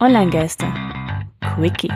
[0.00, 0.72] Online-Geister.
[1.56, 1.90] Quickie.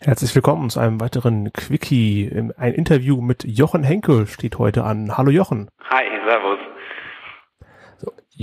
[0.00, 2.50] Herzlich willkommen zu einem weiteren Quickie.
[2.56, 5.18] Ein Interview mit Jochen Henkel steht heute an.
[5.18, 5.68] Hallo Jochen.
[5.90, 6.58] Hi, servus.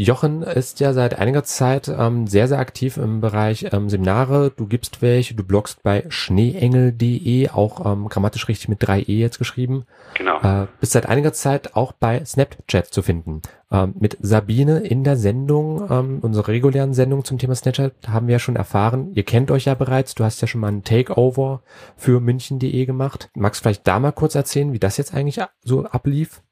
[0.03, 4.51] Jochen ist ja seit einiger Zeit ähm, sehr, sehr aktiv im Bereich ähm, Seminare.
[4.55, 9.87] Du gibst welche, du bloggst bei schneeengel.de, auch ähm, grammatisch richtig mit 3e jetzt geschrieben.
[10.13, 10.39] Genau.
[10.41, 13.41] Äh, bist seit einiger Zeit auch bei Snapchat zu finden.
[13.71, 18.33] Ähm, mit Sabine in der Sendung, ähm, unserer regulären Sendung zum Thema Snapchat, haben wir
[18.33, 21.63] ja schon erfahren, ihr kennt euch ja bereits, du hast ja schon mal ein Takeover
[21.95, 23.31] für München.de gemacht.
[23.33, 26.43] Magst du vielleicht da mal kurz erzählen, wie das jetzt eigentlich so ablief?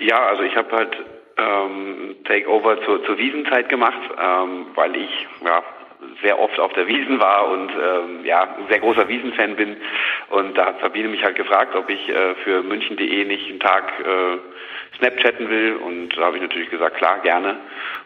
[0.00, 0.96] Ja, also ich habe halt
[1.36, 5.62] ähm, Takeover zur, zur Wiesenzeit gemacht, ähm, weil ich ja,
[6.22, 9.76] sehr oft auf der Wiesen war und ähm, ja, sehr großer Wiesenfan bin.
[10.30, 13.92] Und da hat Sabine mich halt gefragt, ob ich äh, für München.de nicht einen Tag
[14.00, 15.76] äh, Snapchatten will.
[15.76, 17.56] Und da habe ich natürlich gesagt, klar, gerne.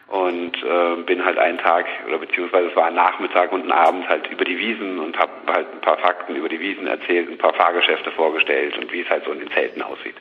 [0.08, 4.08] Und äh, bin halt einen Tag oder beziehungsweise es war ein Nachmittag und ein Abend
[4.08, 7.38] halt über die Wiesen und habe halt ein paar Fakten über die Wiesen erzählt, ein
[7.38, 10.16] paar Fahrgeschäfte vorgestellt und wie es halt so in den Zelten aussieht.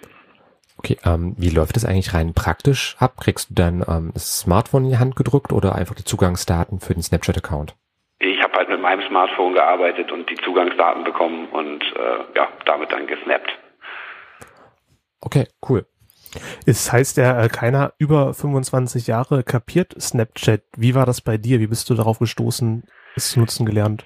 [0.77, 3.15] Okay, ähm, wie läuft das eigentlich rein praktisch ab?
[3.19, 6.93] Kriegst du dann ähm, das Smartphone in die Hand gedrückt oder einfach die Zugangsdaten für
[6.93, 7.75] den Snapchat-Account?
[8.19, 12.91] Ich habe halt mit meinem Smartphone gearbeitet und die Zugangsdaten bekommen und äh, ja, damit
[12.91, 13.49] dann gesnappt.
[15.21, 15.85] Okay, cool.
[16.65, 20.61] Es heißt ja, äh, keiner über 25 Jahre kapiert Snapchat.
[20.75, 21.59] Wie war das bei dir?
[21.59, 22.83] Wie bist du darauf gestoßen,
[23.15, 24.05] es zu nutzen gelernt?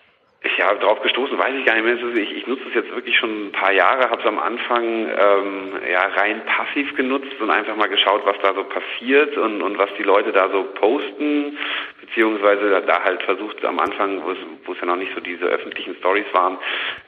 [0.80, 2.24] Darauf gestoßen weiß ich gar nicht mehr.
[2.24, 5.74] Ich, ich nutze es jetzt wirklich schon ein paar Jahre, habe es am Anfang ähm,
[5.92, 9.90] ja rein passiv genutzt und einfach mal geschaut, was da so passiert und, und was
[9.98, 11.58] die Leute da so posten,
[12.02, 15.46] beziehungsweise da halt versucht am Anfang, wo es, wo es ja noch nicht so diese
[15.46, 16.58] öffentlichen Stories waren,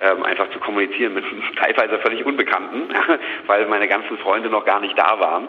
[0.02, 1.26] ähm, einfach zu kommunizieren mit
[1.58, 2.94] teilweise völlig Unbekannten,
[3.48, 5.48] weil meine ganzen Freunde noch gar nicht da waren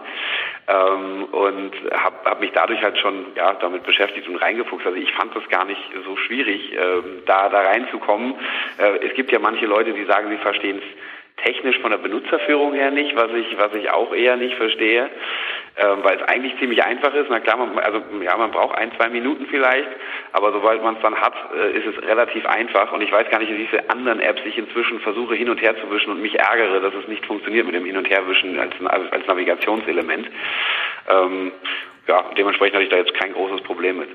[0.68, 4.86] ähm, und habe hab mich dadurch halt schon ja damit beschäftigt und reingefuchst.
[4.86, 8.34] Also ich fand das gar nicht so schwierig, ähm, da da reinzukommen.
[8.78, 12.74] Äh, es gibt ja manche Leute, die sagen, sie verstehen es technisch von der Benutzerführung
[12.74, 15.10] her nicht, was ich, was ich auch eher nicht verstehe,
[15.76, 17.26] ähm, weil es eigentlich ziemlich einfach ist.
[17.28, 19.88] Na klar, man, also ja, man braucht ein, zwei Minuten vielleicht,
[20.32, 22.92] aber sobald man es dann hat, äh, ist es relativ einfach.
[22.92, 25.74] Und ich weiß gar nicht, wie viele anderen Apps ich inzwischen versuche hin und her
[25.80, 28.72] zu wischen und mich ärgere, dass es nicht funktioniert mit dem Hin- und Herwischen als,
[28.86, 30.28] als Navigationselement.
[31.08, 31.52] Ähm,
[32.06, 34.08] ja, dementsprechend hatte ich da jetzt kein großes Problem mit.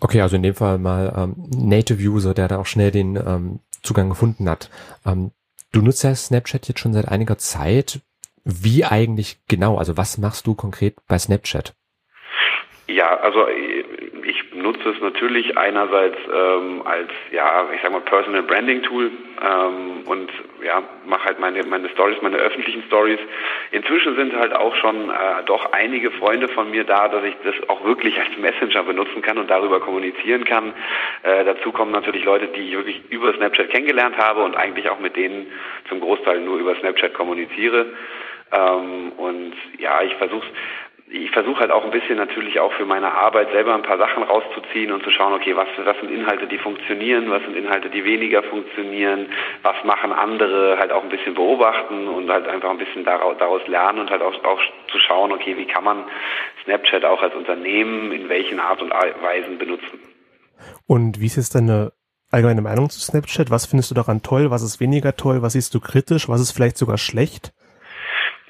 [0.00, 3.60] Okay, also in dem Fall mal ähm, Native User, der da auch schnell den ähm,
[3.82, 4.70] Zugang gefunden hat.
[5.06, 5.30] Ähm,
[5.72, 8.00] Du nutzt ja Snapchat jetzt schon seit einiger Zeit.
[8.44, 9.76] Wie eigentlich genau?
[9.76, 11.74] Also was machst du konkret bei Snapchat?
[12.88, 13.99] Ja, also ich
[14.62, 19.10] nutze es natürlich einerseits ähm, als ja, ich sag mal Personal Branding Tool
[19.42, 20.30] ähm, und
[20.62, 23.18] ja, mache halt meine meine Stories, meine öffentlichen Stories.
[23.70, 27.54] Inzwischen sind halt auch schon äh, doch einige Freunde von mir da, dass ich das
[27.68, 30.72] auch wirklich als Messenger benutzen kann und darüber kommunizieren kann.
[31.22, 35.00] Äh, dazu kommen natürlich Leute, die ich wirklich über Snapchat kennengelernt habe und eigentlich auch
[35.00, 35.52] mit denen
[35.88, 37.86] zum Großteil nur über Snapchat kommuniziere.
[38.52, 40.46] Ähm, und ja, ich versuche
[41.12, 44.22] ich versuche halt auch ein bisschen natürlich auch für meine Arbeit selber ein paar Sachen
[44.22, 48.04] rauszuziehen und zu schauen, okay, was, was sind Inhalte, die funktionieren, was sind Inhalte, die
[48.04, 49.26] weniger funktionieren,
[49.62, 53.66] was machen andere, halt auch ein bisschen beobachten und halt einfach ein bisschen daraus, daraus
[53.66, 54.60] lernen und halt auch, auch
[54.90, 56.04] zu schauen, okay, wie kann man
[56.64, 59.98] Snapchat auch als Unternehmen in welchen Art und Weisen benutzen.
[60.86, 61.92] Und wie ist jetzt deine
[62.30, 63.50] allgemeine Meinung zu Snapchat?
[63.50, 64.50] Was findest du daran toll?
[64.50, 65.42] Was ist weniger toll?
[65.42, 66.28] Was siehst du kritisch?
[66.28, 67.52] Was ist vielleicht sogar schlecht?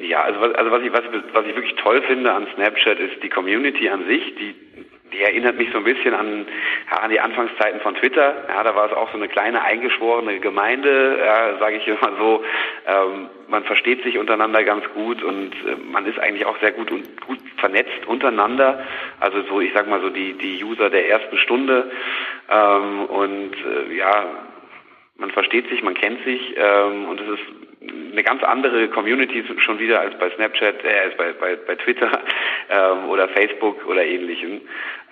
[0.00, 1.02] Ja, also was, also was ich was,
[1.32, 4.54] was ich wirklich toll finde an Snapchat ist die Community an sich, die
[5.12, 6.46] die erinnert mich so ein bisschen an,
[6.90, 8.44] ja, an die Anfangszeiten von Twitter.
[8.48, 12.44] Ja, da war es auch so eine kleine eingeschworene Gemeinde, ja, sage ich immer so.
[12.86, 16.90] Ähm, man versteht sich untereinander ganz gut und äh, man ist eigentlich auch sehr gut
[16.90, 18.84] und gut vernetzt untereinander.
[19.18, 21.90] Also so, ich sag mal so die die User der ersten Stunde
[22.50, 24.24] ähm, und äh, ja,
[25.20, 27.46] man versteht sich, man kennt sich ähm, und es ist
[28.12, 32.10] eine ganz andere Community schon wieder als bei Snapchat, äh, als bei, bei, bei Twitter
[32.70, 34.60] ähm, oder Facebook oder ähnlichem.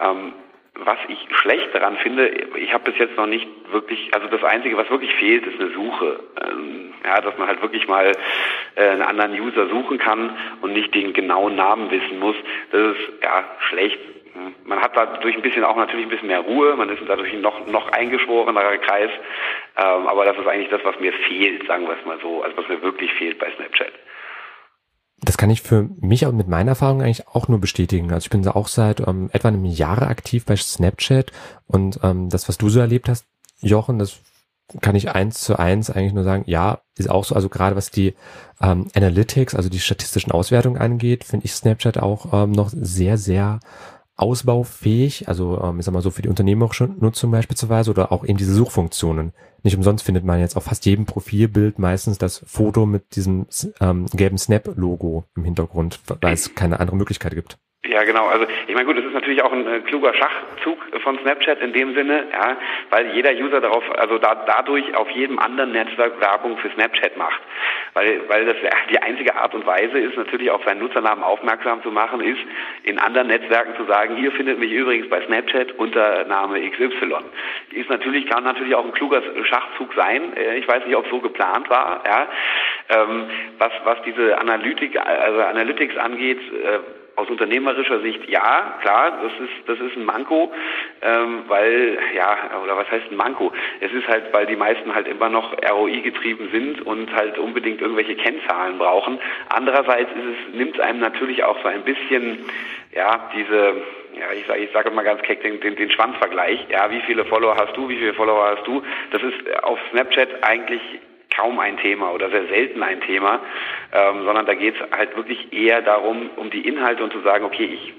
[0.00, 0.32] Ähm,
[0.80, 4.76] was ich schlecht daran finde, ich habe bis jetzt noch nicht wirklich, also das Einzige,
[4.76, 6.20] was wirklich fehlt, ist eine Suche.
[6.40, 8.12] Ähm, ja, dass man halt wirklich mal
[8.76, 12.36] äh, einen anderen User suchen kann und nicht den genauen Namen wissen muss.
[12.70, 13.98] Das ist ja schlecht.
[14.64, 17.66] Man hat dadurch ein bisschen auch natürlich ein bisschen mehr Ruhe, man ist dadurch noch,
[17.66, 19.10] noch eingeschworenerer Kreis,
[19.76, 22.56] ähm, aber das ist eigentlich das, was mir fehlt, sagen wir es mal so, also
[22.56, 23.92] was mir wirklich fehlt bei Snapchat.
[25.20, 28.12] Das kann ich für mich auch mit meiner Erfahrung eigentlich auch nur bestätigen.
[28.12, 31.32] Also ich bin da auch seit ähm, etwa einem Jahr aktiv bei Snapchat.
[31.66, 33.26] Und ähm, das, was du so erlebt hast,
[33.60, 34.20] Jochen, das
[34.80, 37.90] kann ich eins zu eins eigentlich nur sagen, ja, ist auch so, also gerade was
[37.90, 38.14] die
[38.60, 43.60] ähm, Analytics, also die statistischen Auswertungen angeht, finde ich Snapchat auch ähm, noch sehr, sehr
[44.18, 48.36] ausbaufähig, also ähm, ich sag mal so für die unternehmerische Nutzung beispielsweise oder auch eben
[48.36, 49.32] diese Suchfunktionen.
[49.62, 53.46] Nicht umsonst findet man jetzt auf fast jedem Profilbild meistens das Foto mit diesem
[53.80, 57.58] ähm, gelben Snap-Logo im Hintergrund, weil es keine andere Möglichkeit gibt.
[57.88, 58.26] Ja, genau.
[58.26, 61.72] Also ich meine, gut, das ist natürlich auch ein äh, kluger Schachzug von Snapchat in
[61.72, 62.58] dem Sinne, ja,
[62.90, 67.40] weil jeder User darauf, also da, dadurch auf jedem anderen Netzwerk Werbung für Snapchat macht,
[67.94, 68.56] weil weil das
[68.90, 72.40] die einzige Art und Weise ist, natürlich auf seinen Nutzernamen aufmerksam zu machen, ist
[72.82, 77.14] in anderen Netzwerken zu sagen, ihr findet mich übrigens bei Snapchat unter Name XY.
[77.72, 80.36] Ist natürlich kann natürlich auch ein kluger Schachzug sein.
[80.36, 82.02] Äh, ich weiß nicht, ob es so geplant war.
[82.06, 82.28] Ja,
[82.90, 86.40] ähm, was was diese Analytik, also Analytics angeht.
[86.52, 90.52] Äh, aus unternehmerischer Sicht ja, klar, das ist das ist ein Manko,
[91.02, 93.52] ähm, weil ja oder was heißt ein Manko?
[93.80, 97.80] Es ist halt, weil die meisten halt immer noch ROI getrieben sind und halt unbedingt
[97.80, 99.18] irgendwelche Kennzahlen brauchen.
[99.48, 102.38] Andererseits ist es nimmt einem natürlich auch so ein bisschen
[102.94, 103.82] ja diese
[104.18, 106.66] ja, ich sage ich sage mal ganz keck den, den, den Schwanzvergleich.
[106.70, 108.82] Ja, wie viele Follower hast du, wie viele Follower hast du?
[109.10, 110.80] Das ist auf Snapchat eigentlich
[111.38, 113.40] kaum ein Thema oder sehr selten ein Thema,
[113.92, 117.44] ähm, sondern da geht es halt wirklich eher darum, um die Inhalte und zu sagen,
[117.44, 117.94] okay, ich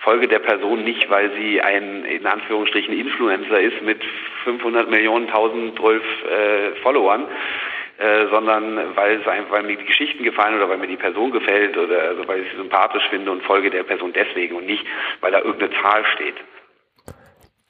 [0.00, 4.02] folge der Person nicht, weil sie ein in Anführungsstrichen Influencer ist mit
[4.44, 7.26] 500 Millionen, 1012 äh, Followern,
[7.98, 11.32] äh, sondern weil es einfach, weil mir die Geschichten gefallen oder weil mir die Person
[11.32, 14.86] gefällt oder also weil ich sie sympathisch finde und folge der Person deswegen und nicht,
[15.20, 16.36] weil da irgendeine Zahl steht.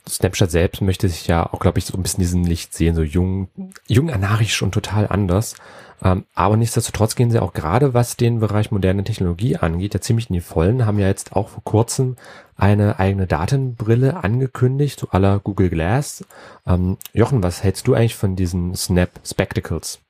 [0.09, 3.03] Snapchat selbst möchte sich ja auch, glaube ich, so ein bisschen diesen Licht sehen, so
[3.03, 3.49] jung,
[3.87, 5.57] jung anarchisch und total anders.
[6.03, 10.31] Ähm, aber nichtsdestotrotz gehen sie auch gerade, was den Bereich moderne Technologie angeht, ja ziemlich
[10.31, 12.17] in die Vollen, haben ja jetzt auch vor kurzem
[12.57, 16.25] eine eigene Datenbrille angekündigt, so aller Google Glass.
[16.67, 20.01] Ähm, Jochen, was hältst du eigentlich von diesen Snap Spectacles?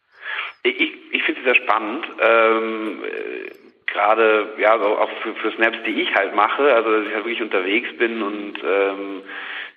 [0.62, 0.78] Ich,
[1.12, 2.04] ich finde sie sehr spannend.
[2.20, 7.14] Ähm, äh, gerade ja auch für, für Snaps, die ich halt mache, also dass ich
[7.14, 9.22] halt wirklich unterwegs bin und ähm,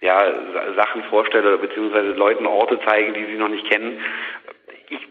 [0.01, 0.33] ja,
[0.75, 3.99] Sachen vorstelle beziehungsweise Leuten Orte zeige, die sie noch nicht kennen.
[4.89, 5.07] Ich,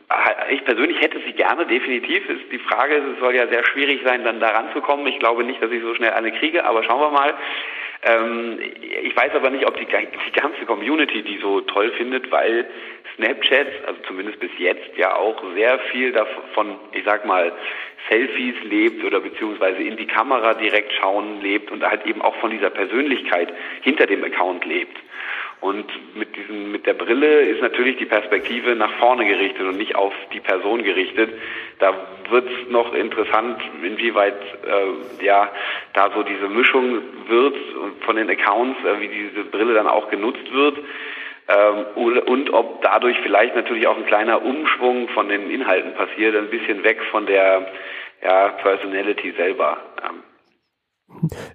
[0.50, 2.28] ich persönlich hätte sie gerne, definitiv.
[2.28, 5.06] Ist die Frage, es soll ja sehr schwierig sein, dann daran zu kommen.
[5.06, 7.34] Ich glaube nicht, dass ich so schnell eine kriege, aber schauen wir mal.
[8.02, 8.58] Ähm,
[9.02, 12.66] ich weiß aber nicht, ob die, die ganze Community die so toll findet, weil
[13.16, 17.52] Snapchat, also zumindest bis jetzt, ja auch sehr viel davon, ich sag mal,
[18.08, 22.50] Selfies lebt oder beziehungsweise in die Kamera direkt schauen lebt und halt eben auch von
[22.50, 23.52] dieser Persönlichkeit
[23.82, 24.96] hinter dem Account lebt.
[25.60, 29.94] Und mit diesem, mit der Brille ist natürlich die Perspektive nach vorne gerichtet und nicht
[29.94, 31.30] auf die Person gerichtet.
[31.78, 31.94] Da
[32.30, 35.52] wird es noch interessant, inwieweit äh, ja
[35.92, 37.56] da so diese Mischung wird
[38.00, 40.78] von den Accounts, äh, wie diese Brille dann auch genutzt wird.
[41.50, 41.86] Ähm,
[42.26, 46.84] und ob dadurch vielleicht natürlich auch ein kleiner Umschwung von den Inhalten passiert, ein bisschen
[46.84, 47.66] weg von der
[48.22, 49.78] ja, Personality selber.
[50.04, 50.22] Ähm.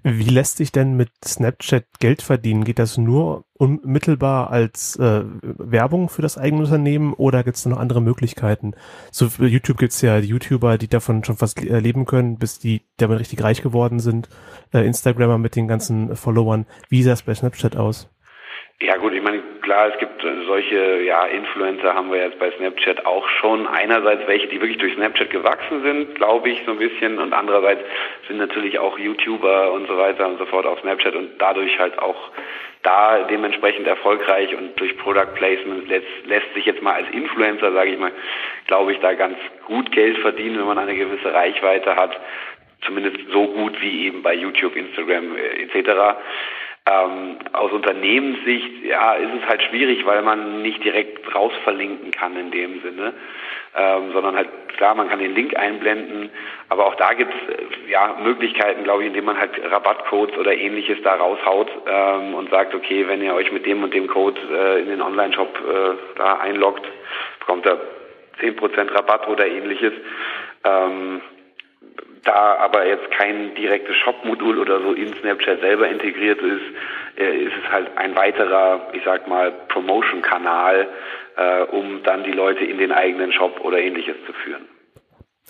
[0.04, 2.66] Wie lässt sich denn mit Snapchat Geld verdienen?
[2.66, 7.80] Geht das nur unmittelbar als äh, Werbung für das eigene Unternehmen oder gibt es noch
[7.80, 8.74] andere Möglichkeiten?
[9.12, 13.20] So YouTube gibt es ja YouTuber, die davon schon fast leben können, bis die damit
[13.20, 14.28] richtig reich geworden sind.
[14.74, 16.66] Äh, Instagrammer mit den ganzen Followern.
[16.90, 18.10] Wie sieht das bei Snapchat aus?
[18.82, 19.24] Ja gut, ich
[19.76, 23.68] klar, es gibt solche ja, Influencer haben wir jetzt bei Snapchat auch schon.
[23.68, 27.20] Einerseits welche, die wirklich durch Snapchat gewachsen sind, glaube ich, so ein bisschen.
[27.20, 27.82] Und andererseits
[28.28, 32.00] sind natürlich auch YouTuber und so weiter und so fort auf Snapchat und dadurch halt
[32.00, 32.32] auch
[32.84, 37.92] da dementsprechend erfolgreich und durch Product Placement lässt, lässt sich jetzt mal als Influencer, sage
[37.92, 38.12] ich mal,
[38.68, 42.18] glaube ich, da ganz gut Geld verdienen, wenn man eine gewisse Reichweite hat.
[42.86, 46.16] Zumindest so gut wie eben bei YouTube, Instagram äh, etc.
[46.88, 52.38] Ähm, aus Unternehmenssicht, ja, ist es halt schwierig, weil man nicht direkt raus verlinken kann
[52.38, 53.14] in dem Sinne,
[53.76, 56.30] ähm, sondern halt klar, man kann den Link einblenden,
[56.70, 60.56] aber auch da gibt es äh, ja Möglichkeiten, glaube ich, indem man halt Rabattcodes oder
[60.56, 64.40] ähnliches da raushaut ähm, und sagt, okay, wenn ihr euch mit dem und dem Code
[64.52, 66.86] äh, in den Online-Shop äh, da einloggt,
[67.40, 67.80] bekommt ihr
[68.42, 69.94] 10% Rabatt oder ähnliches.
[72.26, 76.64] Da aber jetzt kein direktes Shop-Modul oder so in Snapchat selber integriert ist,
[77.18, 80.88] äh, ist es halt ein weiterer, ich sag mal, Promotion-Kanal,
[81.38, 84.66] äh, um dann die Leute in den eigenen Shop oder ähnliches zu führen.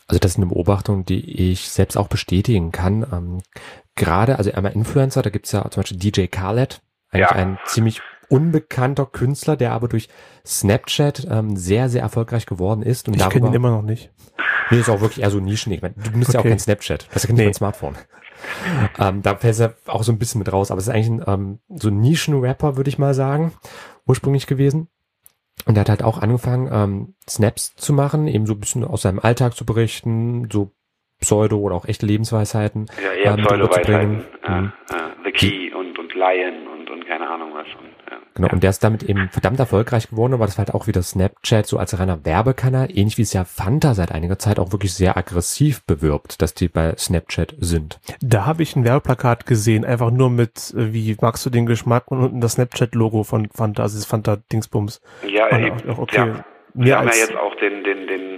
[0.07, 3.05] Also das ist eine Beobachtung, die ich selbst auch bestätigen kann.
[3.11, 3.41] Ähm,
[3.95, 7.35] gerade, also einmal Influencer, da gibt's ja zum Beispiel DJ Khaled, eigentlich ja.
[7.35, 10.09] ein ziemlich unbekannter Künstler, der aber durch
[10.45, 13.07] Snapchat ähm, sehr, sehr erfolgreich geworden ist.
[13.07, 14.11] Und ich kenne ihn immer noch nicht.
[14.71, 15.71] Nee, ist auch wirklich eher so Nischen.
[15.73, 16.37] Ich meine, du benutzt okay.
[16.37, 17.07] ja auch kein Snapchat.
[17.13, 17.53] Das ist ja nicht nee.
[17.53, 17.95] Smartphone.
[18.99, 20.71] ähm, da fällt er auch so ein bisschen mit raus.
[20.71, 23.53] Aber es ist eigentlich ein, ähm, so ein Nischen-Rapper, würde ich mal sagen,
[24.05, 24.87] ursprünglich gewesen.
[25.65, 29.03] Und er hat halt auch angefangen, ähm, Snaps zu machen, eben so ein bisschen aus
[29.03, 30.71] seinem Alltag zu berichten, so
[31.21, 32.87] Pseudo- oder auch echte Lebensweisheiten.
[33.01, 34.25] Ja, eher ähm, Pseudo-Weisheiten.
[34.45, 34.73] Ja, ja,
[35.23, 37.67] The Key und, und Lion und, und keine Ahnung was.
[37.79, 38.17] Und, ja.
[38.35, 41.01] Genau, und der ist damit eben verdammt erfolgreich geworden, aber das war halt auch wieder
[41.01, 44.93] Snapchat so als reiner Werbekanal, ähnlich wie es ja Fanta seit einiger Zeit auch wirklich
[44.93, 47.99] sehr aggressiv bewirbt, dass die bei Snapchat sind.
[48.21, 52.11] Da habe ich ein Werbeplakat gesehen, einfach nur mit, äh, wie magst du den Geschmack
[52.11, 55.01] und unten das Snapchat-Logo von Fanta, also das Fanta-Dingsbums.
[55.27, 55.89] Ja, Und eben.
[55.89, 56.17] auch- okay.
[56.17, 56.45] ja.
[56.77, 58.34] Wir haben ja jetzt auch den, den, den,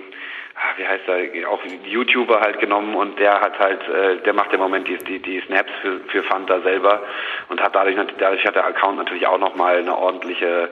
[0.77, 4.59] wie heißt er, auch YouTuber halt genommen und der hat halt, äh, der macht im
[4.59, 7.01] Moment die, die, die Snaps für, für Fanta selber
[7.49, 10.69] und hat dadurch, dadurch hat der Account natürlich auch nochmal eine ordentliche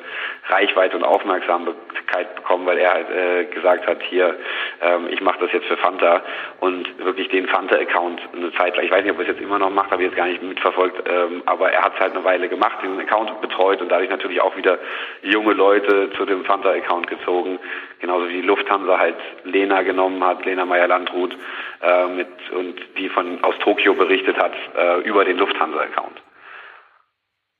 [0.47, 4.35] Reichweite und Aufmerksamkeit bekommen, weil er halt äh, gesagt hat, hier,
[4.81, 6.23] ähm, ich mache das jetzt für Fanta
[6.59, 9.59] und wirklich den Fanta-Account eine Zeit lang, ich weiß nicht, ob er es jetzt immer
[9.59, 12.23] noch macht, habe ich jetzt gar nicht mitverfolgt, ähm, aber er hat es halt eine
[12.23, 14.79] Weile gemacht, den Account betreut und dadurch natürlich auch wieder
[15.21, 17.59] junge Leute zu dem Fanta-Account gezogen,
[18.05, 21.35] genauso wie die Lufthansa halt Lena genommen hat, Lena Meyer-Landrut,
[21.81, 26.21] äh, mit und die von aus Tokio berichtet hat äh, über den Lufthansa-Account.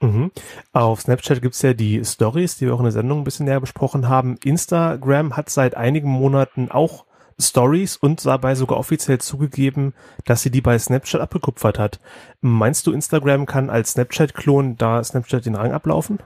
[0.02, 0.32] Mhm.
[0.72, 3.60] Auf Snapchat gibt's ja die Stories, die wir auch in der Sendung ein bisschen näher
[3.60, 4.38] besprochen haben.
[4.44, 7.06] Instagram hat seit einigen Monaten auch
[7.40, 12.00] Stories und dabei sogar offiziell zugegeben, dass sie die bei Snapchat abgekupfert hat.
[12.42, 16.20] Meinst du, Instagram kann als Snapchat-Klon da Snapchat den Rang ablaufen?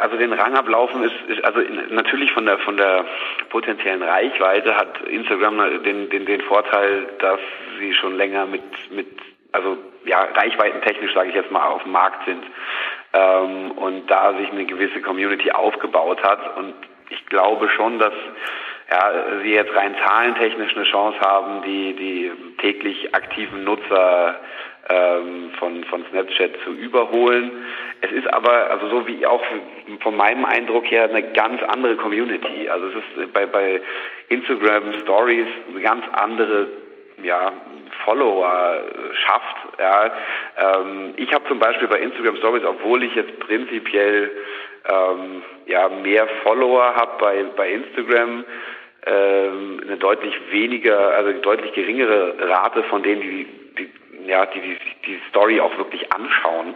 [0.00, 3.04] Also den Rang ablaufen ist, ist also in, natürlich von der von der
[3.50, 7.40] potenziellen Reichweite hat Instagram den den den Vorteil, dass
[7.78, 9.08] sie schon länger mit mit
[9.52, 12.44] also ja reichweitentechnisch sage ich jetzt mal auf dem Markt sind
[13.12, 16.56] ähm, und da sich eine gewisse Community aufgebaut hat.
[16.56, 16.74] Und
[17.10, 18.14] ich glaube schon, dass
[18.90, 24.40] ja, sie jetzt rein zahlentechnisch eine Chance haben, die die täglich aktiven Nutzer
[24.88, 27.50] ähm, von, von Snapchat zu überholen.
[28.00, 29.42] Es ist aber, also so wie auch
[30.00, 32.68] von meinem Eindruck her, eine ganz andere Community.
[32.68, 33.80] Also es ist bei, bei
[34.28, 36.68] Instagram Stories eine ganz andere
[37.22, 37.52] ja,
[38.04, 39.56] Followerschaft.
[39.78, 40.10] Ja.
[40.58, 44.30] Ähm, ich habe zum Beispiel bei Instagram Stories, obwohl ich jetzt prinzipiell
[44.88, 48.44] ähm, ja, mehr Follower habe bei, bei Instagram,
[49.10, 53.46] ähm, eine deutlich weniger, also deutlich geringere Rate von denen, die,
[53.78, 53.90] die
[54.28, 56.74] ja, die, die die Story auch wirklich anschauen.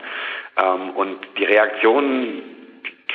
[0.56, 2.42] Ähm, und die Reaktionen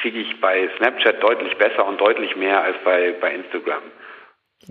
[0.02, 3.82] kriege ich bei Snapchat deutlich besser und deutlich mehr als bei, bei Instagram.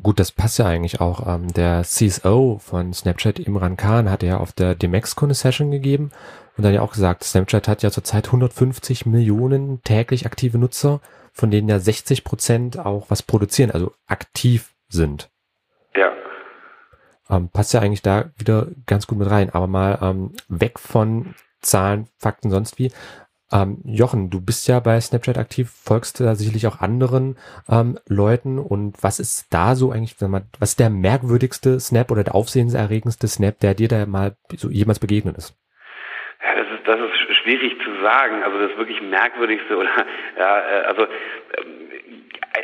[0.02, 1.26] Gut, das passt ja eigentlich auch.
[1.26, 6.12] Ähm, der CSO von Snapchat, Imran Khan, hatte ja auf der Demexco eine Session gegeben
[6.56, 11.00] und dann ja auch gesagt, Snapchat hat ja zurzeit 150 Millionen täglich aktive Nutzer,
[11.38, 15.30] von denen ja 60 Prozent auch was produzieren, also aktiv sind.
[15.96, 16.10] Ja.
[17.30, 19.50] Ähm, passt ja eigentlich da wieder ganz gut mit rein.
[19.50, 22.90] Aber mal ähm, weg von Zahlen, Fakten, sonst wie.
[23.52, 28.58] Ähm, Jochen, du bist ja bei Snapchat aktiv, folgst da sicherlich auch anderen ähm, Leuten.
[28.58, 32.34] Und was ist da so eigentlich, sag mal, was ist der merkwürdigste Snap oder der
[32.34, 35.54] aufsehenserregendste Snap, der dir da mal so jemals begegnet ist?
[36.88, 38.42] Das ist, schwierig zu sagen.
[38.42, 39.90] Also das wirklich merkwürdigste oder
[40.38, 41.88] ja, äh, also ähm,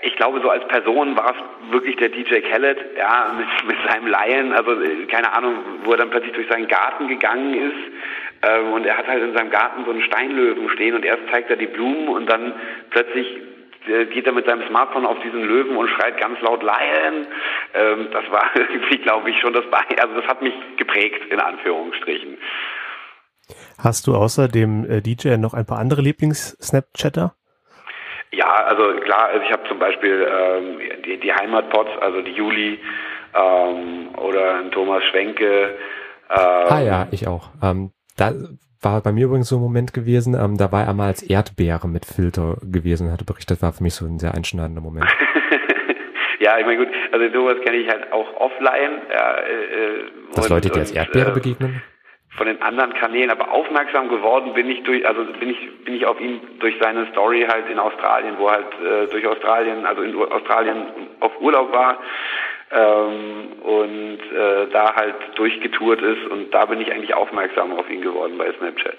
[0.03, 4.07] ich glaube, so als Person war es wirklich der DJ Khaled, ja, mit, mit seinem
[4.07, 8.73] Lion, also äh, keine Ahnung, wo er dann plötzlich durch seinen Garten gegangen ist ähm,
[8.73, 11.57] und er hat halt in seinem Garten so einen Steinlöwen stehen und erst zeigt er
[11.57, 12.55] die Blumen und dann
[12.91, 13.27] plötzlich
[13.87, 17.27] äh, geht er mit seinem Smartphone auf diesen Löwen und schreit ganz laut Lion.
[17.75, 22.39] Ähm, das war irgendwie, glaube ich, schon das, also das hat mich geprägt, in Anführungsstrichen.
[23.79, 27.35] Hast du außer dem äh, DJ noch ein paar andere Lieblings-Snapchatter?
[28.33, 32.81] Ja, also klar, also ich habe zum Beispiel ähm, die, die Heimatpots, also die Juli
[33.35, 35.77] ähm, oder Thomas Schwenke.
[36.31, 37.51] Ähm, ah ja, ich auch.
[37.63, 38.33] Ähm, da
[38.81, 41.89] war bei mir übrigens so ein Moment gewesen, ähm, da war er mal als Erdbeere
[41.89, 45.07] mit Filter gewesen, hatte berichtet, war für mich so ein sehr einschneidender Moment.
[46.41, 49.01] ja, ich meine gut, also sowas kenne ich halt auch offline.
[49.13, 51.83] Ja, äh, Dass und, Leute dir als und, Erdbeere äh, begegnen?
[52.37, 56.05] Von den anderen Kanälen, aber aufmerksam geworden bin ich durch, also bin ich bin ich
[56.05, 60.17] auf ihn durch seine Story halt in Australien, wo halt äh, durch Australien, also in
[60.17, 60.83] Australien
[61.21, 61.99] auf Urlaub war
[62.73, 68.03] ähm, und äh, da halt durchgetourt ist und da bin ich eigentlich aufmerksam auf ihn
[68.03, 68.97] geworden bei Snapchat.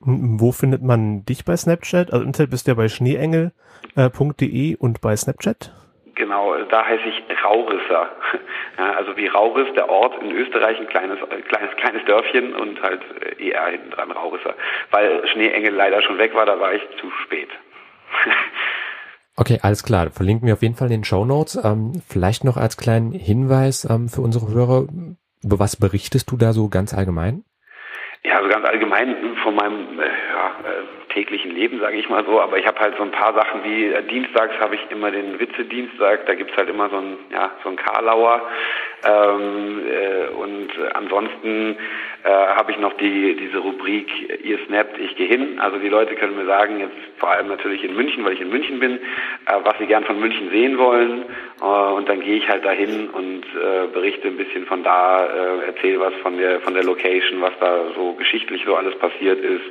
[0.00, 2.12] Wo findet man dich bei Snapchat?
[2.12, 5.72] Also im Internet bist du ja bei schneeengel.de und bei Snapchat.
[6.16, 8.10] Genau, da heiße ich Raurisser.
[8.78, 12.82] Ja, also wie Rauris, der Ort in Österreich, ein kleines, äh, kleines, kleines Dörfchen und
[12.82, 14.54] halt äh, ER hinten dran, Raurisser.
[14.90, 17.48] Weil Schneeengel leider schon weg war, da war ich zu spät.
[19.38, 20.10] Okay, alles klar.
[20.10, 21.62] Verlinken wir auf jeden Fall in den Show Notes.
[21.62, 24.86] Ähm, vielleicht noch als kleinen Hinweis ähm, für unsere Hörer.
[25.44, 27.44] Über was berichtest du da so ganz allgemein?
[28.24, 32.40] Ja, also ganz allgemein von meinem äh, ja, äh, täglichen Leben, sage ich mal so.
[32.40, 35.40] Aber ich habe halt so ein paar Sachen wie äh, dienstags habe ich immer den
[35.40, 36.26] Witze-Dienstag.
[36.26, 38.42] Da gibt's halt immer so ein ja so ein Karlauer.
[39.04, 41.76] Ähm, äh, und ansonsten
[42.22, 44.08] äh, habe ich noch die diese Rubrik
[44.44, 45.58] ihr snappt, ich gehe hin.
[45.58, 48.50] Also die Leute können mir sagen jetzt vor allem natürlich in München, weil ich in
[48.50, 48.98] München bin, äh,
[49.62, 51.24] was sie gern von München sehen wollen.
[51.60, 55.66] Äh, und dann gehe ich halt dahin und äh, berichte ein bisschen von da, äh,
[55.66, 59.64] erzähle was von der von der Location, was da so geschichtlich so alles passiert ist,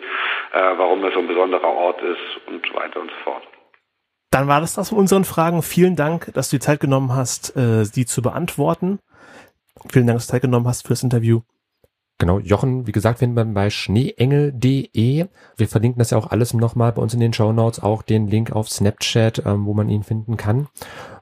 [0.53, 3.43] äh, warum das so ein besonderer Ort ist und so weiter und so fort.
[4.31, 5.61] Dann war das das von unseren Fragen.
[5.61, 8.99] Vielen Dank, dass du die Zeit genommen hast, äh, die zu beantworten.
[9.89, 11.41] Vielen Dank, dass du Zeit genommen hast für das Interview.
[12.17, 15.25] Genau, Jochen, wie gesagt, findet man bei schneeengel.de.
[15.57, 18.27] Wir verlinken das ja auch alles nochmal bei uns in den Show Notes, auch den
[18.27, 20.69] Link auf Snapchat, ähm, wo man ihn finden kann.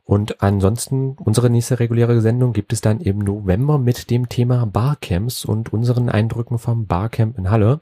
[0.03, 5.45] Und ansonsten, unsere nächste reguläre Sendung gibt es dann im November mit dem Thema Barcamps
[5.45, 7.79] und unseren Eindrücken vom Barcamp in Halle.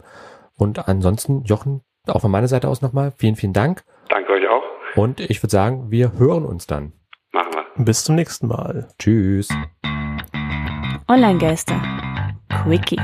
[0.56, 3.84] Und ansonsten, Jochen, auch von meiner Seite aus nochmal, vielen, vielen Dank.
[4.10, 4.64] Danke euch auch.
[4.96, 6.94] Und ich würde sagen, wir hören uns dann.
[7.32, 7.86] Machen wir.
[7.86, 8.88] Bis zum nächsten Mal.
[9.00, 9.50] Tschüss.
[11.08, 11.82] Online-Geister.
[12.64, 13.00] Quickie.